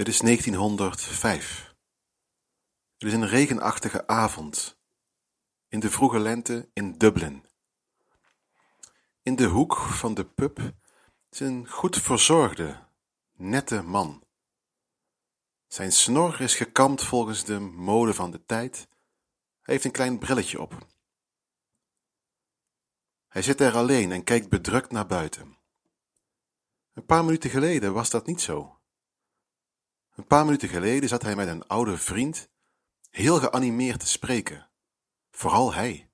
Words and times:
Het 0.00 0.08
is 0.08 0.18
1905. 0.18 1.74
Het 2.98 3.08
is 3.08 3.12
een 3.12 3.26
regenachtige 3.26 4.06
avond 4.06 4.78
in 5.68 5.80
de 5.80 5.90
vroege 5.90 6.18
lente 6.18 6.68
in 6.72 6.98
Dublin. 6.98 7.44
In 9.22 9.36
de 9.36 9.44
hoek 9.44 9.76
van 9.76 10.14
de 10.14 10.24
pub 10.24 10.72
is 11.30 11.40
een 11.40 11.68
goed 11.68 11.96
verzorgde, 11.96 12.78
nette 13.32 13.82
man. 13.82 14.24
Zijn 15.68 15.92
snor 15.92 16.40
is 16.40 16.54
gekamd 16.54 17.02
volgens 17.02 17.44
de 17.44 17.58
mode 17.58 18.14
van 18.14 18.30
de 18.30 18.44
tijd. 18.46 18.76
Hij 19.62 19.74
heeft 19.74 19.84
een 19.84 19.90
klein 19.90 20.18
brilletje 20.18 20.60
op. 20.60 20.86
Hij 23.28 23.42
zit 23.42 23.60
er 23.60 23.76
alleen 23.76 24.12
en 24.12 24.24
kijkt 24.24 24.48
bedrukt 24.48 24.90
naar 24.90 25.06
buiten. 25.06 25.58
Een 26.92 27.06
paar 27.06 27.24
minuten 27.24 27.50
geleden 27.50 27.92
was 27.92 28.10
dat 28.10 28.26
niet 28.26 28.40
zo. 28.40 28.79
Een 30.20 30.26
paar 30.26 30.44
minuten 30.44 30.68
geleden 30.68 31.08
zat 31.08 31.22
hij 31.22 31.36
met 31.36 31.48
een 31.48 31.66
oude 31.66 31.96
vriend 31.96 32.50
heel 33.10 33.38
geanimeerd 33.38 34.00
te 34.00 34.06
spreken. 34.06 34.70
Vooral 35.30 35.74
hij. 35.74 36.10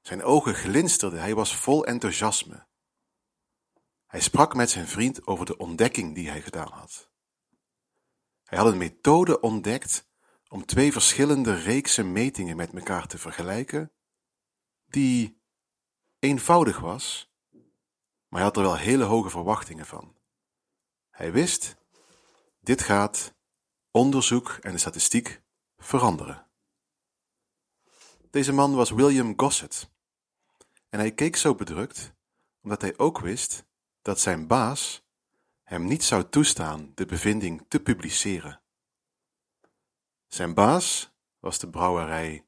Zijn 0.00 0.22
ogen 0.22 0.54
glinsterden, 0.54 1.20
hij 1.20 1.34
was 1.34 1.56
vol 1.56 1.86
enthousiasme. 1.86 2.66
Hij 4.06 4.20
sprak 4.20 4.54
met 4.54 4.70
zijn 4.70 4.86
vriend 4.86 5.26
over 5.26 5.46
de 5.46 5.56
ontdekking 5.56 6.14
die 6.14 6.28
hij 6.28 6.42
gedaan 6.42 6.72
had. 6.72 7.10
Hij 8.44 8.58
had 8.58 8.72
een 8.72 8.78
methode 8.78 9.40
ontdekt 9.40 10.08
om 10.48 10.66
twee 10.66 10.92
verschillende 10.92 11.54
reeksen 11.54 12.12
metingen 12.12 12.56
met 12.56 12.72
elkaar 12.72 13.06
te 13.06 13.18
vergelijken, 13.18 13.92
die 14.86 15.42
eenvoudig 16.18 16.78
was, 16.78 17.32
maar 18.28 18.40
hij 18.40 18.42
had 18.42 18.56
er 18.56 18.62
wel 18.62 18.76
hele 18.76 19.04
hoge 19.04 19.30
verwachtingen 19.30 19.86
van. 19.86 20.16
Hij 21.10 21.32
wist 21.32 21.77
dit 22.68 22.82
gaat 22.82 23.34
onderzoek 23.90 24.58
en 24.60 24.72
de 24.72 24.78
statistiek 24.78 25.42
veranderen. 25.76 26.46
Deze 28.30 28.52
man 28.52 28.74
was 28.74 28.90
William 28.90 29.32
Gossett 29.36 29.90
en 30.88 30.98
hij 30.98 31.12
keek 31.12 31.36
zo 31.36 31.54
bedrukt 31.54 32.12
omdat 32.62 32.80
hij 32.80 32.98
ook 32.98 33.18
wist 33.18 33.64
dat 34.02 34.20
zijn 34.20 34.46
baas 34.46 35.02
hem 35.62 35.84
niet 35.84 36.04
zou 36.04 36.28
toestaan 36.28 36.92
de 36.94 37.06
bevinding 37.06 37.64
te 37.68 37.80
publiceren. 37.80 38.60
Zijn 40.26 40.54
baas 40.54 41.12
was 41.38 41.58
de 41.58 41.70
brouwerij 41.70 42.46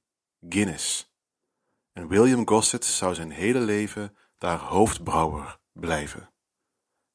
Guinness 0.49 1.15
en 1.93 2.09
William 2.09 2.49
Gossett 2.49 2.85
zou 2.85 3.15
zijn 3.15 3.31
hele 3.31 3.61
leven 3.61 4.17
daar 4.39 4.59
hoofdbrouwer 4.59 5.61
blijven. 5.73 6.33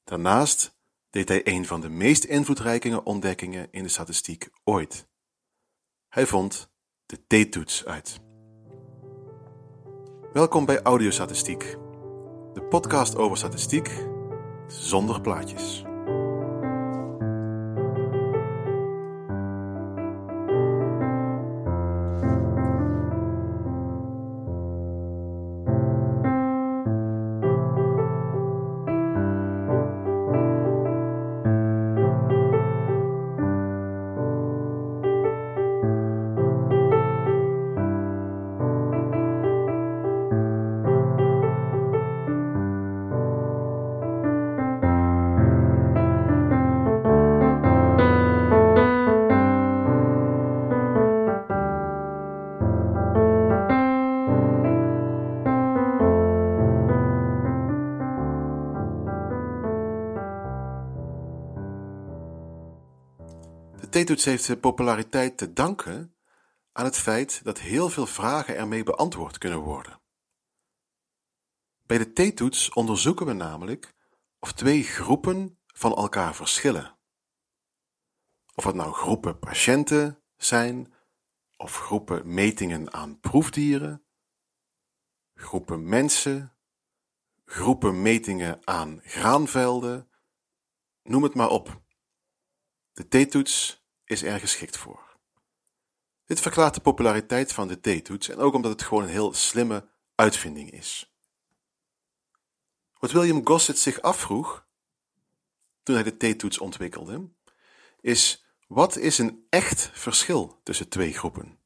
Daarnaast 0.03 0.74
deed 1.15 1.29
hij 1.29 1.41
een 1.43 1.65
van 1.65 1.81
de 1.81 1.89
meest 1.89 2.23
invloedrijke 2.23 3.03
ontdekkingen 3.03 3.67
in 3.71 3.83
de 3.83 3.89
statistiek 3.89 4.49
ooit. 4.63 5.07
Hij 6.09 6.25
vond 6.25 6.69
de 7.05 7.45
t-toets 7.47 7.85
uit. 7.85 8.19
Welkom 10.33 10.65
bij 10.65 10.81
Audiostatistiek, 10.81 11.77
de 12.53 12.67
podcast 12.69 13.15
over 13.15 13.37
statistiek 13.37 13.89
zonder 14.67 15.21
plaatjes. 15.21 15.84
Theetoets 63.95 64.25
heeft 64.25 64.43
zijn 64.43 64.59
populariteit 64.59 65.37
te 65.37 65.53
danken 65.53 66.15
aan 66.71 66.85
het 66.85 66.97
feit 66.97 67.43
dat 67.43 67.59
heel 67.59 67.89
veel 67.89 68.05
vragen 68.05 68.55
ermee 68.55 68.83
beantwoord 68.83 69.37
kunnen 69.37 69.59
worden. 69.59 70.01
Bij 71.85 71.97
de 71.97 72.13
theetoets 72.13 72.69
onderzoeken 72.69 73.25
we 73.25 73.33
namelijk 73.33 73.95
of 74.39 74.53
twee 74.53 74.83
groepen 74.83 75.59
van 75.65 75.95
elkaar 75.95 76.35
verschillen. 76.35 76.97
Of 78.55 78.63
het 78.63 78.75
nou 78.75 78.93
groepen 78.93 79.39
patiënten 79.39 80.23
zijn, 80.37 80.93
of 81.57 81.77
groepen 81.77 82.33
metingen 82.33 82.93
aan 82.93 83.19
proefdieren, 83.19 84.05
groepen 85.33 85.89
mensen, 85.89 86.55
groepen 87.45 88.01
metingen 88.01 88.59
aan 88.63 89.01
graanvelden, 89.03 90.09
noem 91.03 91.23
het 91.23 91.35
maar 91.35 91.49
op. 91.49 91.81
De 92.91 93.07
t-toets 93.07 93.83
is 94.05 94.23
er 94.23 94.39
geschikt 94.39 94.77
voor. 94.77 95.17
Dit 96.25 96.41
verklaart 96.41 96.73
de 96.73 96.81
populariteit 96.81 97.53
van 97.53 97.67
de 97.67 98.01
t-toets 98.01 98.29
en 98.29 98.37
ook 98.37 98.53
omdat 98.53 98.71
het 98.71 98.83
gewoon 98.83 99.03
een 99.03 99.09
heel 99.09 99.33
slimme 99.33 99.87
uitvinding 100.15 100.71
is. 100.71 101.15
Wat 102.99 103.11
William 103.11 103.45
Gossett 103.45 103.79
zich 103.79 104.01
afvroeg 104.01 104.65
toen 105.83 105.95
hij 105.95 106.03
de 106.03 106.33
t-toets 106.33 106.57
ontwikkelde, 106.57 107.29
is 108.01 108.45
wat 108.67 108.95
is 108.95 109.17
een 109.17 109.45
echt 109.49 109.89
verschil 109.93 110.59
tussen 110.63 110.89
twee 110.89 111.13
groepen? 111.13 111.59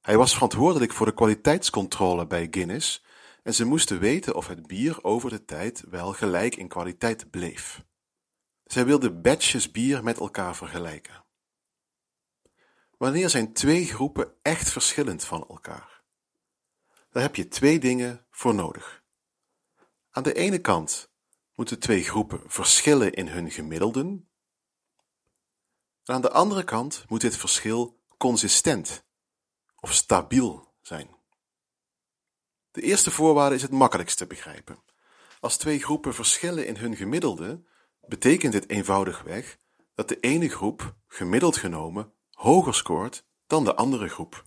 Hij 0.00 0.16
was 0.16 0.32
verantwoordelijk 0.32 0.92
voor 0.92 1.06
de 1.06 1.14
kwaliteitscontrole 1.14 2.26
bij 2.26 2.48
Guinness 2.50 3.04
en 3.42 3.54
ze 3.54 3.64
moesten 3.64 3.98
weten 3.98 4.34
of 4.34 4.46
het 4.46 4.66
bier 4.66 5.04
over 5.04 5.30
de 5.30 5.44
tijd 5.44 5.84
wel 5.88 6.12
gelijk 6.12 6.56
in 6.56 6.68
kwaliteit 6.68 7.30
bleef. 7.30 7.84
Zij 8.76 8.86
wilden 8.86 9.22
batches 9.22 9.70
bier 9.70 10.02
met 10.02 10.18
elkaar 10.18 10.56
vergelijken. 10.56 11.24
Wanneer 12.98 13.30
zijn 13.30 13.52
twee 13.52 13.84
groepen 13.84 14.34
echt 14.42 14.70
verschillend 14.70 15.24
van 15.24 15.48
elkaar? 15.48 16.02
Daar 17.10 17.22
heb 17.22 17.36
je 17.36 17.48
twee 17.48 17.78
dingen 17.78 18.26
voor 18.30 18.54
nodig. 18.54 19.02
Aan 20.10 20.22
de 20.22 20.34
ene 20.34 20.58
kant 20.58 21.10
moeten 21.54 21.78
twee 21.78 22.02
groepen 22.02 22.40
verschillen 22.46 23.12
in 23.12 23.28
hun 23.28 23.50
gemiddelden. 23.50 24.28
En 26.04 26.14
aan 26.14 26.22
de 26.22 26.30
andere 26.30 26.64
kant 26.64 27.04
moet 27.08 27.20
dit 27.20 27.36
verschil 27.36 28.00
consistent 28.16 29.04
of 29.80 29.92
stabiel 29.92 30.74
zijn. 30.82 31.16
De 32.70 32.82
eerste 32.82 33.10
voorwaarde 33.10 33.54
is 33.54 33.62
het 33.62 33.70
makkelijkst 33.70 34.18
te 34.18 34.26
begrijpen. 34.26 34.82
Als 35.40 35.56
twee 35.56 35.78
groepen 35.78 36.14
verschillen 36.14 36.66
in 36.66 36.76
hun 36.76 36.96
gemiddelde, 36.96 37.64
betekent 38.08 38.52
dit 38.52 38.68
eenvoudigweg 38.68 39.58
dat 39.94 40.08
de 40.08 40.20
ene 40.20 40.48
groep, 40.48 40.94
gemiddeld 41.06 41.56
genomen, 41.56 42.12
hoger 42.30 42.74
scoort 42.74 43.24
dan 43.46 43.64
de 43.64 43.74
andere 43.74 44.08
groep. 44.08 44.44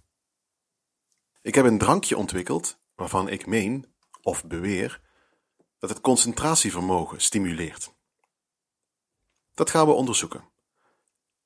Ik 1.42 1.56
heb 1.56 1.66
een 1.66 1.78
drankje 1.78 2.18
ontwikkeld 2.18 2.80
waarvan 2.96 3.30
ik 3.30 3.46
meen, 3.46 3.94
of 4.22 4.46
beweer, 4.46 5.02
dat 5.80 5.90
het 5.90 6.02
concentratievermogen 6.02 7.22
stimuleert. 7.22 7.94
Dat 9.54 9.70
gaan 9.70 9.88
we 9.88 9.94
onderzoeken. 9.94 10.44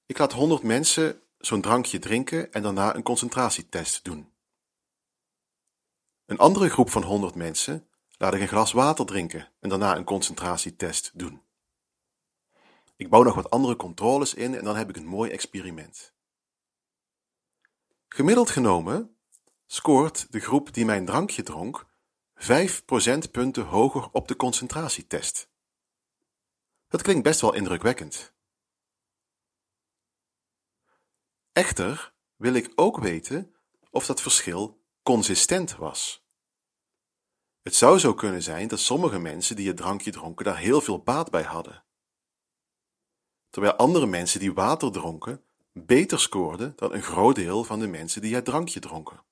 Ik 0.05 0.17
laat 0.17 0.33
100 0.33 0.63
mensen 0.63 1.21
zo'n 1.37 1.61
drankje 1.61 1.99
drinken 1.99 2.51
en 2.51 2.61
daarna 2.61 2.95
een 2.95 3.03
concentratietest 3.03 4.03
doen. 4.03 4.31
Een 6.25 6.37
andere 6.37 6.69
groep 6.69 6.89
van 6.89 7.03
100 7.03 7.35
mensen 7.35 7.87
laat 8.17 8.33
ik 8.33 8.41
een 8.41 8.47
glas 8.47 8.71
water 8.71 9.05
drinken 9.05 9.51
en 9.59 9.69
daarna 9.69 9.95
een 9.95 10.03
concentratietest 10.03 11.11
doen. 11.13 11.41
Ik 13.03 13.09
bouw 13.09 13.23
nog 13.23 13.35
wat 13.35 13.49
andere 13.49 13.75
controles 13.75 14.33
in 14.33 14.55
en 14.55 14.63
dan 14.63 14.75
heb 14.75 14.89
ik 14.89 14.95
een 14.95 15.05
mooi 15.05 15.31
experiment. 15.31 16.13
Gemiddeld 18.07 18.49
genomen 18.49 19.17
scoort 19.65 20.31
de 20.31 20.39
groep 20.39 20.73
die 20.73 20.85
mijn 20.85 21.05
drankje 21.05 21.43
dronk 21.43 21.85
5 22.35 22.85
procentpunten 22.85 23.65
hoger 23.65 24.09
op 24.11 24.27
de 24.27 24.35
concentratietest. 24.35 25.49
Dat 26.87 27.01
klinkt 27.01 27.23
best 27.23 27.41
wel 27.41 27.53
indrukwekkend. 27.53 28.33
Echter 31.51 32.13
wil 32.35 32.53
ik 32.53 32.71
ook 32.75 32.97
weten 32.97 33.55
of 33.89 34.05
dat 34.05 34.21
verschil 34.21 34.83
consistent 35.01 35.75
was. 35.75 36.25
Het 37.61 37.75
zou 37.75 37.99
zo 37.99 38.13
kunnen 38.13 38.43
zijn 38.43 38.67
dat 38.67 38.79
sommige 38.79 39.19
mensen 39.19 39.55
die 39.55 39.67
het 39.67 39.77
drankje 39.77 40.11
dronken 40.11 40.45
daar 40.45 40.57
heel 40.57 40.81
veel 40.81 40.99
baat 40.99 41.31
bij 41.31 41.43
hadden 41.43 41.83
terwijl 43.53 43.75
andere 43.75 44.05
mensen 44.05 44.39
die 44.39 44.53
water 44.53 44.91
dronken 44.91 45.41
beter 45.71 46.19
scoorden 46.19 46.73
dan 46.75 46.93
een 46.93 47.01
groot 47.01 47.35
deel 47.35 47.63
van 47.63 47.79
de 47.79 47.87
mensen 47.87 48.21
die 48.21 48.35
het 48.35 48.45
drankje 48.45 48.79
dronken. 48.79 49.23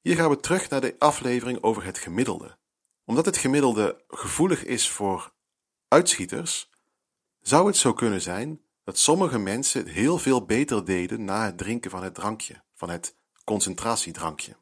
Hier 0.00 0.16
gaan 0.16 0.30
we 0.30 0.40
terug 0.40 0.68
naar 0.68 0.80
de 0.80 0.94
aflevering 0.98 1.62
over 1.62 1.84
het 1.84 1.98
gemiddelde. 1.98 2.56
Omdat 3.04 3.24
het 3.24 3.36
gemiddelde 3.36 4.04
gevoelig 4.08 4.64
is 4.64 4.88
voor 4.88 5.32
uitschieters, 5.88 6.70
zou 7.40 7.66
het 7.66 7.76
zo 7.76 7.92
kunnen 7.92 8.20
zijn 8.20 8.60
dat 8.84 8.98
sommige 8.98 9.38
mensen 9.38 9.86
heel 9.86 10.18
veel 10.18 10.44
beter 10.44 10.84
deden 10.84 11.24
na 11.24 11.44
het 11.44 11.58
drinken 11.58 11.90
van 11.90 12.02
het 12.02 12.14
drankje, 12.14 12.62
van 12.74 12.90
het 12.90 13.16
concentratiedrankje. 13.44 14.56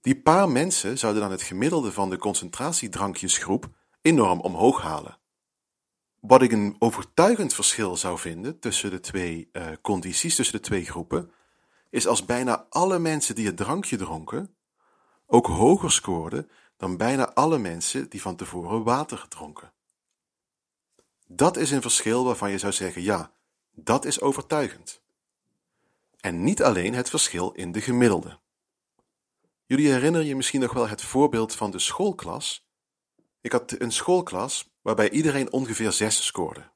Die 0.00 0.20
paar 0.20 0.48
mensen 0.48 0.98
zouden 0.98 1.22
dan 1.22 1.30
het 1.30 1.42
gemiddelde 1.42 1.92
van 1.92 2.10
de 2.10 2.18
concentratiedrankjesgroep 2.18 3.68
enorm 4.00 4.40
omhoog 4.40 4.82
halen. 4.82 5.20
Wat 6.22 6.42
ik 6.42 6.52
een 6.52 6.76
overtuigend 6.78 7.54
verschil 7.54 7.96
zou 7.96 8.18
vinden 8.18 8.58
tussen 8.58 8.90
de 8.90 9.00
twee 9.00 9.48
uh, 9.52 9.66
condities, 9.80 10.34
tussen 10.34 10.56
de 10.56 10.62
twee 10.62 10.84
groepen, 10.84 11.32
is 11.90 12.06
als 12.06 12.24
bijna 12.24 12.66
alle 12.68 12.98
mensen 12.98 13.34
die 13.34 13.46
het 13.46 13.56
drankje 13.56 13.96
dronken 13.96 14.56
ook 15.26 15.46
hoger 15.46 15.92
scoorden 15.92 16.50
dan 16.76 16.96
bijna 16.96 17.32
alle 17.32 17.58
mensen 17.58 18.08
die 18.08 18.22
van 18.22 18.36
tevoren 18.36 18.82
water 18.82 19.28
dronken. 19.28 19.72
Dat 21.26 21.56
is 21.56 21.70
een 21.70 21.82
verschil 21.82 22.24
waarvan 22.24 22.50
je 22.50 22.58
zou 22.58 22.72
zeggen: 22.72 23.02
ja, 23.02 23.32
dat 23.70 24.04
is 24.04 24.20
overtuigend. 24.20 25.02
En 26.20 26.42
niet 26.42 26.62
alleen 26.62 26.94
het 26.94 27.10
verschil 27.10 27.52
in 27.52 27.72
de 27.72 27.80
gemiddelde. 27.80 28.38
Jullie 29.66 29.90
herinneren 29.92 30.26
je 30.26 30.36
misschien 30.36 30.60
nog 30.60 30.72
wel 30.72 30.88
het 30.88 31.02
voorbeeld 31.02 31.54
van 31.54 31.70
de 31.70 31.78
schoolklas. 31.78 32.66
Ik 33.40 33.52
had 33.52 33.80
een 33.80 33.92
schoolklas 33.92 34.71
waarbij 34.82 35.10
iedereen 35.10 35.52
ongeveer 35.52 35.92
6 35.92 36.24
scoorde. 36.24 36.70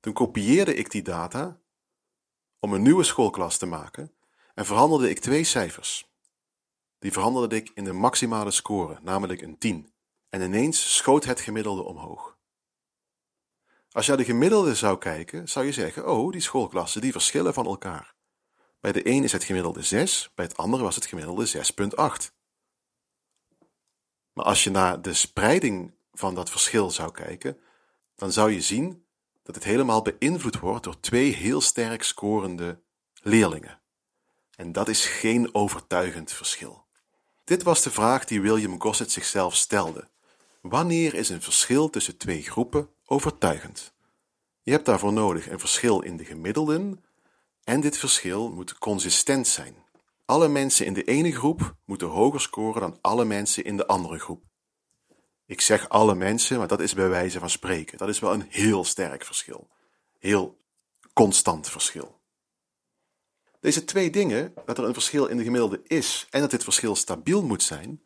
Toen 0.00 0.12
kopieerde 0.12 0.74
ik 0.74 0.90
die 0.90 1.02
data 1.02 1.60
om 2.58 2.72
een 2.72 2.82
nieuwe 2.82 3.04
schoolklas 3.04 3.58
te 3.58 3.66
maken 3.66 4.14
en 4.54 4.66
verhandelde 4.66 5.10
ik 5.10 5.18
twee 5.18 5.44
cijfers. 5.44 6.10
Die 6.98 7.12
verhandelde 7.12 7.56
ik 7.56 7.70
in 7.74 7.84
de 7.84 7.92
maximale 7.92 8.50
score, 8.50 8.98
namelijk 9.02 9.42
een 9.42 9.58
10. 9.58 9.92
En 10.28 10.40
ineens 10.40 10.96
schoot 10.96 11.24
het 11.24 11.40
gemiddelde 11.40 11.82
omhoog. 11.82 12.36
Als 13.90 14.06
je 14.06 14.12
naar 14.12 14.20
de 14.20 14.32
gemiddelde 14.32 14.74
zou 14.74 14.98
kijken, 14.98 15.48
zou 15.48 15.66
je 15.66 15.72
zeggen: 15.72 16.08
Oh, 16.08 16.32
die 16.32 16.40
schoolklassen 16.40 17.00
die 17.00 17.12
verschillen 17.12 17.54
van 17.54 17.66
elkaar. 17.66 18.14
Bij 18.80 18.92
de 18.92 19.08
een 19.08 19.24
is 19.24 19.32
het 19.32 19.44
gemiddelde 19.44 19.82
6, 19.82 20.30
bij 20.34 20.44
het 20.44 20.56
andere 20.56 20.82
was 20.82 20.94
het 20.94 21.06
gemiddelde 21.06 21.48
6,8. 21.48 22.32
Maar 24.32 24.44
als 24.44 24.64
je 24.64 24.70
naar 24.70 25.02
de 25.02 25.14
spreiding 25.14 25.97
van 26.18 26.34
dat 26.34 26.50
verschil 26.50 26.90
zou 26.90 27.10
kijken, 27.10 27.58
dan 28.16 28.32
zou 28.32 28.50
je 28.50 28.60
zien 28.60 29.04
dat 29.42 29.54
het 29.54 29.64
helemaal 29.64 30.02
beïnvloed 30.02 30.58
wordt 30.58 30.84
door 30.84 31.00
twee 31.00 31.32
heel 31.32 31.60
sterk 31.60 32.02
scorende 32.02 32.80
leerlingen. 33.22 33.80
En 34.56 34.72
dat 34.72 34.88
is 34.88 35.06
geen 35.06 35.54
overtuigend 35.54 36.32
verschil. 36.32 36.84
Dit 37.44 37.62
was 37.62 37.82
de 37.82 37.90
vraag 37.90 38.24
die 38.24 38.40
William 38.40 38.80
Gossett 38.80 39.10
zichzelf 39.12 39.56
stelde. 39.56 40.08
Wanneer 40.60 41.14
is 41.14 41.28
een 41.28 41.42
verschil 41.42 41.90
tussen 41.90 42.16
twee 42.16 42.42
groepen 42.42 42.88
overtuigend? 43.04 43.92
Je 44.62 44.70
hebt 44.70 44.86
daarvoor 44.86 45.12
nodig 45.12 45.50
een 45.50 45.60
verschil 45.60 46.00
in 46.00 46.16
de 46.16 46.24
gemiddelden 46.24 47.04
en 47.64 47.80
dit 47.80 47.98
verschil 47.98 48.50
moet 48.50 48.78
consistent 48.78 49.46
zijn. 49.46 49.74
Alle 50.24 50.48
mensen 50.48 50.86
in 50.86 50.92
de 50.92 51.04
ene 51.04 51.32
groep 51.32 51.74
moeten 51.84 52.08
hoger 52.08 52.40
scoren 52.40 52.80
dan 52.80 52.98
alle 53.00 53.24
mensen 53.24 53.64
in 53.64 53.76
de 53.76 53.86
andere 53.86 54.18
groep. 54.18 54.47
Ik 55.48 55.60
zeg 55.60 55.88
alle 55.88 56.14
mensen, 56.14 56.58
maar 56.58 56.66
dat 56.68 56.80
is 56.80 56.94
bij 56.94 57.08
wijze 57.08 57.38
van 57.38 57.50
spreken. 57.50 57.98
Dat 57.98 58.08
is 58.08 58.18
wel 58.18 58.32
een 58.32 58.46
heel 58.48 58.84
sterk 58.84 59.24
verschil. 59.24 59.68
Heel 60.18 60.58
constant 61.12 61.70
verschil. 61.70 62.20
Deze 63.60 63.84
twee 63.84 64.10
dingen, 64.10 64.54
dat 64.64 64.78
er 64.78 64.84
een 64.84 64.92
verschil 64.92 65.26
in 65.26 65.36
de 65.36 65.42
gemiddelde 65.42 65.80
is 65.86 66.26
en 66.30 66.40
dat 66.40 66.50
dit 66.50 66.64
verschil 66.64 66.96
stabiel 66.96 67.42
moet 67.42 67.62
zijn, 67.62 68.02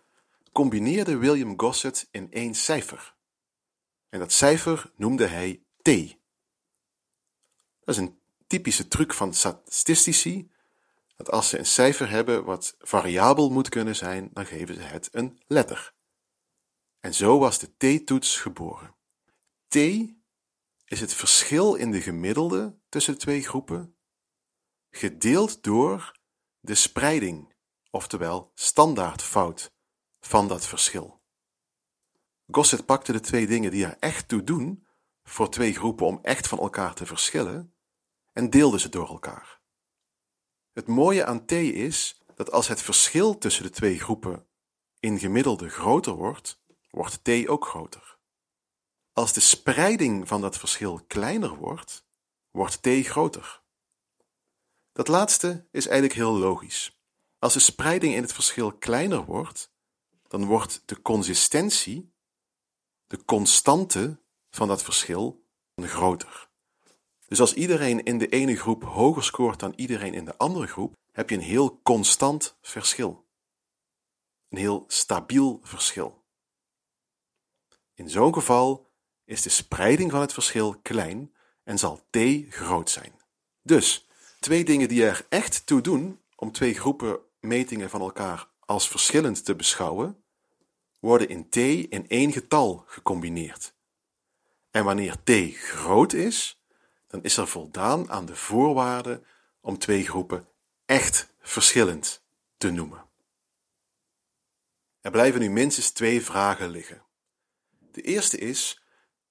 combineerde 0.52 1.16
William 1.16 1.60
Gossett 1.60 2.08
in 2.10 2.32
één 2.32 2.54
cijfer. 2.54 3.14
En 4.08 4.18
dat 4.18 4.32
cijfer 4.32 4.90
noemde 4.96 5.26
hij 5.26 5.62
T. 5.82 5.86
Dat 7.84 7.94
is 7.94 7.96
een 7.96 8.18
typische 8.46 8.88
truc 8.88 9.12
van 9.12 9.34
statistici, 9.34 10.50
dat 11.16 11.30
als 11.30 11.48
ze 11.48 11.58
een 11.58 11.66
cijfer 11.66 12.10
hebben 12.10 12.44
wat 12.44 12.76
variabel 12.78 13.50
moet 13.50 13.68
kunnen 13.68 13.96
zijn, 13.96 14.30
dan 14.32 14.46
geven 14.46 14.74
ze 14.74 14.80
het 14.80 15.08
een 15.12 15.40
letter. 15.46 15.92
En 17.02 17.14
zo 17.14 17.38
was 17.38 17.58
de 17.58 18.00
t-toets 18.00 18.36
geboren. 18.36 18.96
T 19.68 19.76
is 20.84 21.00
het 21.00 21.14
verschil 21.14 21.74
in 21.74 21.90
de 21.90 22.00
gemiddelde 22.00 22.78
tussen 22.88 23.18
twee 23.18 23.42
groepen, 23.42 23.96
gedeeld 24.90 25.62
door 25.62 26.18
de 26.60 26.74
spreiding, 26.74 27.54
oftewel 27.90 28.50
standaardfout 28.54 29.74
van 30.20 30.48
dat 30.48 30.66
verschil. 30.66 31.22
Gossett 32.46 32.86
pakte 32.86 33.12
de 33.12 33.20
twee 33.20 33.46
dingen 33.46 33.70
die 33.70 33.84
er 33.84 33.96
echt 33.98 34.28
toe 34.28 34.44
doen 34.44 34.86
voor 35.22 35.50
twee 35.50 35.74
groepen 35.74 36.06
om 36.06 36.18
echt 36.22 36.48
van 36.48 36.58
elkaar 36.58 36.94
te 36.94 37.06
verschillen 37.06 37.74
en 38.32 38.50
deelde 38.50 38.78
ze 38.78 38.88
door 38.88 39.08
elkaar. 39.08 39.60
Het 40.72 40.86
mooie 40.86 41.24
aan 41.24 41.46
t 41.46 41.52
is 41.52 42.22
dat 42.34 42.50
als 42.50 42.68
het 42.68 42.82
verschil 42.82 43.38
tussen 43.38 43.62
de 43.62 43.70
twee 43.70 43.98
groepen 43.98 44.46
in 44.98 45.18
gemiddelde 45.18 45.68
groter 45.68 46.12
wordt, 46.12 46.61
wordt 46.92 47.24
t 47.24 47.48
ook 47.48 47.66
groter. 47.66 48.18
Als 49.12 49.32
de 49.32 49.40
spreiding 49.40 50.28
van 50.28 50.40
dat 50.40 50.58
verschil 50.58 51.04
kleiner 51.06 51.56
wordt, 51.56 52.06
wordt 52.50 52.82
t 52.82 52.88
groter. 52.88 53.62
Dat 54.92 55.08
laatste 55.08 55.68
is 55.70 55.86
eigenlijk 55.86 56.18
heel 56.18 56.32
logisch. 56.32 57.00
Als 57.38 57.52
de 57.52 57.60
spreiding 57.60 58.14
in 58.14 58.22
het 58.22 58.32
verschil 58.32 58.72
kleiner 58.72 59.24
wordt, 59.24 59.72
dan 60.28 60.44
wordt 60.44 60.82
de 60.84 61.02
consistentie, 61.02 62.12
de 63.06 63.24
constante 63.24 64.20
van 64.50 64.68
dat 64.68 64.82
verschil, 64.82 65.40
groter. 65.80 66.50
Dus 67.26 67.40
als 67.40 67.54
iedereen 67.54 68.02
in 68.02 68.18
de 68.18 68.28
ene 68.28 68.56
groep 68.56 68.84
hoger 68.84 69.24
scoort 69.24 69.60
dan 69.60 69.72
iedereen 69.76 70.14
in 70.14 70.24
de 70.24 70.36
andere 70.36 70.66
groep, 70.66 70.96
heb 71.12 71.30
je 71.30 71.36
een 71.36 71.42
heel 71.42 71.80
constant 71.82 72.56
verschil. 72.60 73.26
Een 74.48 74.58
heel 74.58 74.84
stabiel 74.86 75.60
verschil. 75.62 76.21
In 77.94 78.10
zo'n 78.10 78.34
geval 78.34 78.90
is 79.24 79.42
de 79.42 79.48
spreiding 79.48 80.10
van 80.10 80.20
het 80.20 80.32
verschil 80.32 80.76
klein 80.82 81.34
en 81.64 81.78
zal 81.78 82.00
t 82.10 82.18
groot 82.48 82.90
zijn. 82.90 83.12
Dus 83.62 84.08
twee 84.40 84.64
dingen 84.64 84.88
die 84.88 85.04
er 85.04 85.26
echt 85.28 85.66
toe 85.66 85.80
doen 85.80 86.20
om 86.36 86.52
twee 86.52 86.74
groepen 86.74 87.18
metingen 87.40 87.90
van 87.90 88.00
elkaar 88.00 88.48
als 88.60 88.88
verschillend 88.88 89.44
te 89.44 89.54
beschouwen, 89.54 90.24
worden 91.00 91.28
in 91.28 91.48
t 91.48 91.56
in 91.56 92.08
één 92.08 92.32
getal 92.32 92.84
gecombineerd. 92.86 93.74
En 94.70 94.84
wanneer 94.84 95.16
t 95.24 95.30
groot 95.56 96.12
is, 96.12 96.62
dan 97.06 97.22
is 97.22 97.36
er 97.36 97.48
voldaan 97.48 98.10
aan 98.10 98.26
de 98.26 98.36
voorwaarden 98.36 99.24
om 99.60 99.78
twee 99.78 100.04
groepen 100.04 100.48
echt 100.86 101.32
verschillend 101.40 102.22
te 102.56 102.70
noemen. 102.70 103.04
Er 105.00 105.10
blijven 105.10 105.40
nu 105.40 105.50
minstens 105.50 105.90
twee 105.90 106.22
vragen 106.22 106.70
liggen. 106.70 107.02
De 107.92 108.02
eerste 108.02 108.38
is: 108.38 108.82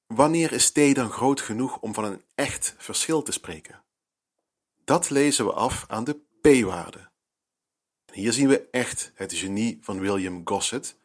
wanneer 0.07 0.51
is 0.51 0.71
t 0.71 0.95
dan 0.95 1.11
groot 1.11 1.41
genoeg 1.41 1.79
om 1.79 1.93
van 1.93 2.03
een 2.03 2.23
echt 2.35 2.75
verschil 2.77 3.21
te 3.21 3.31
spreken? 3.31 3.83
Dat 4.83 5.09
lezen 5.09 5.45
we 5.45 5.51
af 5.51 5.85
aan 5.87 6.03
de 6.03 6.19
p-waarde. 6.41 7.09
Hier 8.11 8.33
zien 8.33 8.47
we 8.47 8.69
echt 8.71 9.11
het 9.15 9.33
genie 9.33 9.77
van 9.81 9.99
William 9.99 10.41
Gossett, 10.43 10.97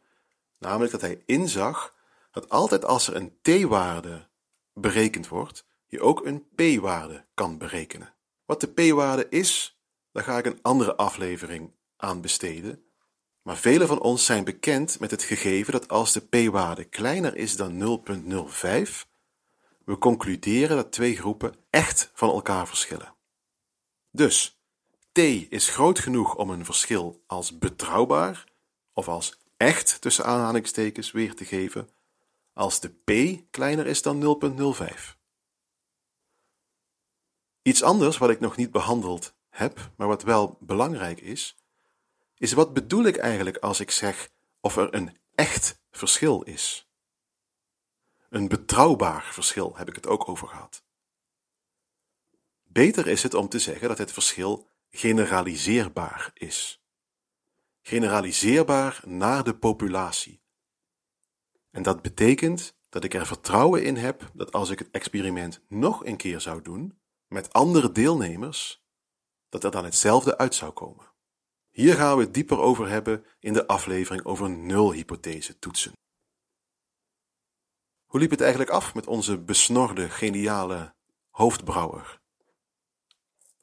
namelijk 0.59 0.93
dat 0.93 1.01
hij 1.01 1.23
inzag 1.27 1.95
dat 2.31 2.49
altijd 2.49 2.85
als 2.85 3.09
er 3.09 3.17
een 3.17 3.39
t-waarde 3.43 4.29
berekend 4.73 5.29
wordt, 5.29 5.67
je 5.87 6.01
ook 6.01 6.27
een 6.27 6.49
p-waarde 6.55 7.25
kan 7.35 7.59
berekenen. 7.59 8.15
Wat 8.45 8.61
de 8.61 8.69
p-waarde 8.69 9.29
is, 9.29 9.81
daar 10.13 10.25
ga 10.25 10.39
ik 10.39 10.47
een 10.47 10.59
andere 10.63 10.97
aflevering 10.97 11.73
aan 11.97 12.21
besteden. 12.21 12.86
Maar 13.47 13.57
velen 13.57 13.87
van 13.87 14.01
ons 14.01 14.25
zijn 14.25 14.45
bekend 14.45 15.01
met 15.01 15.11
het 15.11 15.23
gegeven 15.23 15.73
dat 15.73 15.89
als 15.89 16.13
de 16.13 16.21
p-waarde 16.21 16.85
kleiner 16.85 17.37
is 17.37 17.57
dan 17.57 18.03
0.05, 18.07 18.61
we 19.85 19.99
concluderen 19.99 20.77
dat 20.77 20.93
twee 20.93 21.17
groepen 21.17 21.55
echt 21.71 22.11
van 22.15 22.31
elkaar 22.31 22.67
verschillen. 22.67 23.15
Dus 24.11 24.61
t 25.13 25.19
is 25.19 25.69
groot 25.69 25.99
genoeg 25.99 26.37
om 26.37 26.51
een 26.51 26.65
verschil 26.65 27.23
als 27.27 27.59
betrouwbaar 27.59 28.45
of 28.93 29.09
als 29.09 29.39
echt 29.57 30.01
tussen 30.01 30.25
aanhalingstekens 30.25 31.11
weer 31.13 31.35
te 31.35 31.45
geven 31.45 31.89
als 32.53 32.81
de 32.81 32.89
p 32.89 33.43
kleiner 33.51 33.87
is 33.87 34.03
dan 34.03 34.39
0.05. 34.81 35.17
Iets 37.63 37.83
anders 37.83 38.19
wat 38.19 38.31
ik 38.31 38.41
nog 38.41 38.57
niet 38.57 38.71
behandeld 38.71 39.35
heb, 39.49 39.91
maar 39.97 40.09
wat 40.09 40.23
wel 40.23 40.57
belangrijk 40.61 41.21
is, 41.21 41.57
is 42.39 42.53
wat 42.53 42.73
bedoel 42.73 43.05
ik 43.05 43.17
eigenlijk 43.17 43.57
als 43.57 43.81
ik 43.81 43.91
zeg 43.91 44.31
of 44.61 44.77
er 44.77 44.95
een 44.95 45.19
echt 45.35 45.81
verschil 45.91 46.43
is? 46.43 46.89
Een 48.29 48.49
betrouwbaar 48.49 49.25
verschil 49.33 49.77
heb 49.77 49.89
ik 49.89 49.95
het 49.95 50.07
ook 50.07 50.29
over 50.29 50.49
gehad. 50.49 50.85
Beter 52.63 53.07
is 53.07 53.23
het 53.23 53.35
om 53.35 53.49
te 53.49 53.59
zeggen 53.59 53.89
dat 53.89 53.99
het 53.99 54.13
verschil 54.13 54.69
generaliseerbaar 54.91 56.31
is. 56.35 56.83
Generaliseerbaar 57.83 59.01
naar 59.05 59.45
de 59.45 59.57
populatie. 59.57 60.43
En 61.71 61.83
dat 61.83 62.03
betekent 62.03 62.77
dat 62.89 63.05
ik 63.05 63.15
er 63.15 63.27
vertrouwen 63.27 63.85
in 63.85 63.97
heb 63.97 64.31
dat 64.35 64.53
als 64.53 64.71
ik 64.71 64.79
het 64.79 64.91
experiment 64.91 65.61
nog 65.69 66.05
een 66.05 66.17
keer 66.17 66.41
zou 66.41 66.63
doen, 66.63 66.99
met 67.29 67.53
andere 67.53 67.93
deelnemers, 67.93 68.85
dat 69.49 69.65
er 69.65 69.71
dan 69.71 69.85
hetzelfde 69.85 70.39
uit 70.39 70.55
zou 70.55 70.73
komen. 70.73 71.15
Hier 71.77 71.95
gaan 71.95 72.17
we 72.17 72.23
het 72.23 72.35
dieper 72.35 72.59
over 72.59 72.89
hebben 72.89 73.25
in 73.39 73.53
de 73.53 73.67
aflevering 73.67 74.25
over 74.25 74.51
nulhypothese 74.51 75.59
toetsen. 75.59 75.93
Hoe 78.05 78.21
liep 78.21 78.31
het 78.31 78.41
eigenlijk 78.41 78.71
af 78.71 78.95
met 78.95 79.07
onze 79.07 79.39
besnorde, 79.39 80.11
geniale 80.11 80.95
hoofdbrouwer? 81.31 82.21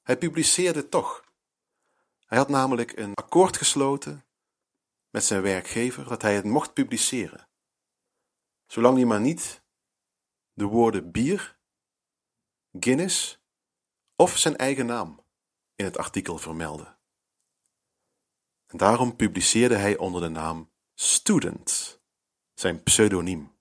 Hij 0.02 0.18
publiceerde 0.18 0.90
toch. 0.90 1.24
Hij 2.26 2.38
had 2.38 2.50
namelijk 2.50 2.98
een 2.98 3.14
akkoord 3.14 3.58
gesloten 3.58 4.26
met 5.10 5.24
zijn 5.24 5.42
werkgever 5.42 6.08
dat 6.08 6.22
hij 6.22 6.36
het 6.36 6.46
mocht 6.46 6.74
publiceren, 6.74 7.50
zolang 8.66 8.96
hij 8.96 9.06
maar 9.06 9.22
niet 9.22 9.64
de 10.54 10.66
woorden 10.66 11.12
bier, 11.12 11.58
Guinness 12.80 13.40
of 14.16 14.38
zijn 14.38 14.58
eigen 14.58 14.86
naam 14.86 15.26
in 15.76 15.86
het 15.86 15.98
artikel 15.98 16.38
vermeldde. 16.38 17.02
En 18.74 18.80
daarom 18.80 19.16
publiceerde 19.16 19.76
hij 19.76 19.98
onder 19.98 20.22
de 20.22 20.28
naam 20.28 20.72
Student, 20.94 22.00
zijn 22.54 22.84
pseudoniem. 22.84 23.52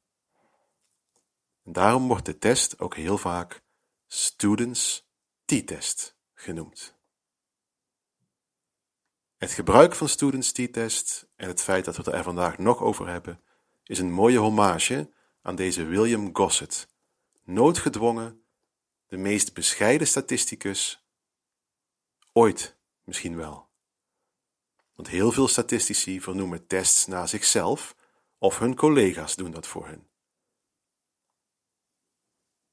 En 1.64 1.72
daarom 1.72 2.08
wordt 2.08 2.26
de 2.26 2.38
test 2.38 2.78
ook 2.78 2.96
heel 2.96 3.18
vaak 3.18 3.62
Students 4.06 5.08
T-test 5.44 6.16
genoemd. 6.34 6.94
Het 9.36 9.52
gebruik 9.52 9.94
van 9.94 10.08
Students 10.08 10.52
T-test 10.52 11.28
en 11.36 11.48
het 11.48 11.62
feit 11.62 11.84
dat 11.84 11.96
we 11.96 12.02
het 12.02 12.12
er 12.14 12.22
vandaag 12.22 12.58
nog 12.58 12.80
over 12.80 13.08
hebben, 13.08 13.42
is 13.84 13.98
een 13.98 14.12
mooie 14.12 14.38
hommage 14.38 15.12
aan 15.42 15.56
deze 15.56 15.84
William 15.84 16.36
Gossett, 16.36 16.88
noodgedwongen, 17.44 18.44
de 19.06 19.16
meest 19.16 19.54
bescheiden 19.54 20.06
statisticus 20.06 21.06
ooit 22.32 22.76
misschien 23.04 23.36
wel. 23.36 23.70
Want 24.94 25.08
heel 25.08 25.32
veel 25.32 25.48
statistici 25.48 26.20
vernoemen 26.20 26.66
tests 26.66 27.06
naar 27.06 27.28
zichzelf 27.28 27.96
of 28.38 28.58
hun 28.58 28.76
collega's 28.76 29.36
doen 29.36 29.50
dat 29.50 29.66
voor 29.66 29.86
hen. 29.86 30.06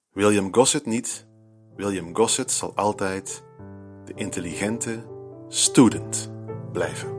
William 0.09 0.53
Gossett 0.53 0.85
niet. 0.85 1.27
William 1.75 2.15
Gossett 2.15 2.51
zal 2.51 2.75
altijd 2.75 3.43
de 4.05 4.13
intelligente 4.15 5.05
student 5.47 6.31
blijven. 6.71 7.18